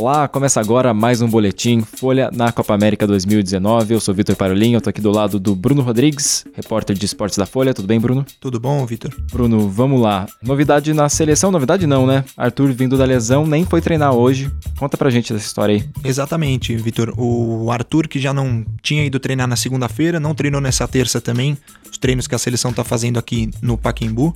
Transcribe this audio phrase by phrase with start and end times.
[0.00, 3.92] Olá, começa agora mais um boletim Folha na Copa América 2019.
[3.92, 7.36] Eu sou Vitor Parolin, eu tô aqui do lado do Bruno Rodrigues, repórter de esportes
[7.36, 7.74] da Folha.
[7.74, 8.24] Tudo bem, Bruno?
[8.40, 9.14] Tudo bom, Vitor?
[9.30, 10.26] Bruno, vamos lá.
[10.42, 12.24] Novidade na seleção, novidade não, né?
[12.34, 14.50] Arthur vindo da lesão, nem foi treinar hoje.
[14.78, 15.84] Conta pra gente dessa história aí.
[16.02, 17.12] Exatamente, Vitor.
[17.18, 21.58] O Arthur, que já não tinha ido treinar na segunda-feira, não treinou nessa terça também,
[21.92, 24.32] os treinos que a seleção tá fazendo aqui no Paquembu.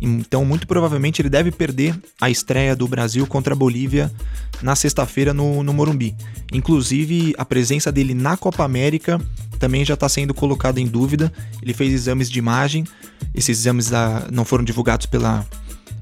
[0.00, 4.10] Então, muito provavelmente, ele deve perder a estreia do Brasil contra a Bolívia
[4.62, 6.14] na sexta-feira no, no Morumbi.
[6.52, 9.20] Inclusive, a presença dele na Copa América
[9.58, 11.32] também já está sendo colocada em dúvida.
[11.60, 12.84] Ele fez exames de imagem,
[13.34, 15.44] esses exames da, não foram divulgados pela,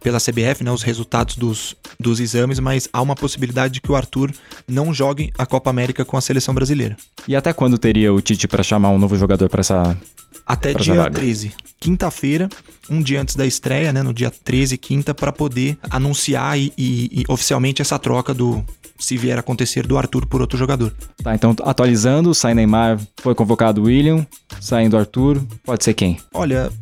[0.06, 3.96] pela CBF, né, os resultados dos, dos exames, mas há uma possibilidade de que o
[3.96, 4.30] Arthur
[4.69, 6.96] não jogue a Copa América com a seleção brasileira.
[7.27, 9.98] E até quando teria o Tite para chamar um novo jogador para essa
[10.46, 11.19] até dia vaga.
[11.19, 11.52] 13.
[11.80, 12.48] Quinta-feira,
[12.88, 14.01] um dia antes da estreia, né?
[14.01, 18.65] No dia 13, quinta, para poder anunciar e, e, e, oficialmente essa troca do.
[18.98, 20.95] Se vier a acontecer do Arthur por outro jogador.
[21.23, 24.26] Tá, então atualizando, sai Neymar, foi convocado o William,
[24.59, 26.18] saindo Arthur, pode ser quem?
[26.32, 26.73] Olha,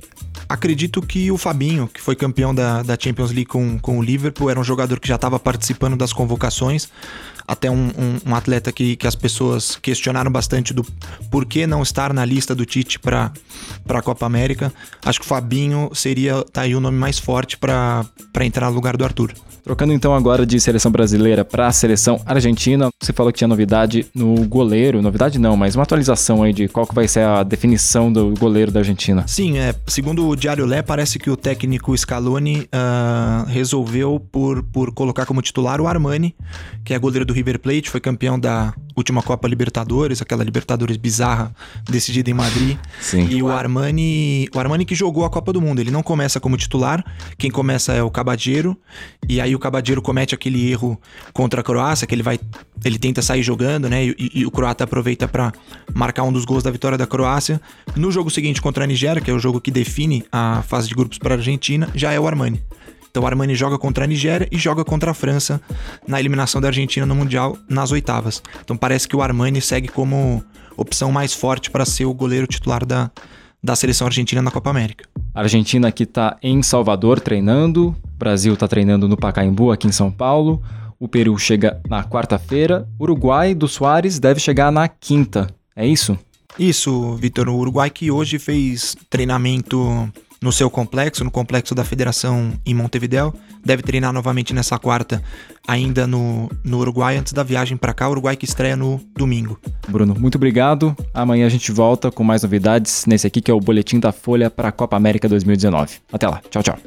[0.55, 4.51] acredito que o Fabinho, que foi campeão da, da Champions League com, com o Liverpool,
[4.51, 6.89] era um jogador que já estava participando das convocações
[7.47, 10.85] até um, um, um, atleta que, que as pessoas questionaram bastante do
[11.31, 13.33] porquê não estar na lista do Tite para
[13.89, 14.73] a Copa América.
[15.05, 18.05] Acho que o Fabinho seria tá aí o nome mais forte para
[18.43, 19.35] entrar no lugar do Arthur.
[19.65, 24.07] Trocando então agora de seleção brasileira para a seleção argentina, você falou que tinha novidade
[24.15, 28.13] no goleiro, novidade não, mas uma atualização aí de qual que vai ser a definição
[28.13, 29.25] do goleiro da Argentina.
[29.27, 34.93] Sim, é, segundo o Diário Lé, parece que o técnico Scaloni uh, resolveu por, por
[34.93, 36.37] colocar como titular o Armani,
[36.85, 41.55] que é goleiro do River Plate, foi campeão da última Copa Libertadores, aquela Libertadores bizarra
[41.85, 42.79] decidida em Madrid.
[43.01, 43.27] Sim.
[43.29, 46.57] E o Armani, o Armani que jogou a Copa do Mundo, ele não começa como
[46.57, 47.05] titular,
[47.37, 48.77] quem começa é o Cabadeiro,
[49.29, 50.99] e aí o Cabadeiro comete aquele erro
[51.33, 52.39] contra a Croácia, que ele vai
[52.85, 54.07] ele tenta sair jogando, né?
[54.07, 55.53] E, e o croata aproveita para
[55.93, 57.61] marcar um dos gols da vitória da Croácia.
[57.97, 60.95] No jogo seguinte contra a Nigéria, que é o jogo que define a fase de
[60.95, 62.63] grupos para a Argentina, já é o Armani.
[63.15, 65.61] Então o Armani joga contra a Nigéria e joga contra a França
[66.05, 68.43] na eliminação da Argentina no Mundial nas oitavas.
[68.65, 70.43] Então parece que o Armani segue como
[70.77, 73.13] opção mais forte para ser o goleiro titular da,
[73.63, 75.05] da seleção argentina na Copa América.
[75.33, 79.93] A Argentina que está em Salvador treinando, o Brasil está treinando no Pacaembu aqui em
[79.93, 80.61] São Paulo.
[80.99, 82.89] O Peru chega na quarta-feira.
[82.99, 85.47] Uruguai do Soares deve chegar na quinta.
[85.77, 86.19] É isso?
[86.59, 87.49] Isso, Vitor.
[87.49, 90.11] O Uruguai que hoje fez treinamento
[90.45, 93.33] no seu complexo, no complexo da federação em Montevideo.
[93.65, 95.23] Deve treinar novamente nessa quarta,
[95.67, 98.11] ainda no, no Uruguai, antes da viagem para cá.
[98.11, 99.59] Uruguai que estreia no domingo.
[99.89, 100.95] Bruno, muito obrigado.
[101.15, 104.51] Amanhã a gente volta com mais novidades nesse aqui que é o Boletim da Folha
[104.51, 105.95] para a Copa América 2019.
[106.13, 106.43] Até lá.
[106.51, 106.79] Tchau, tchau.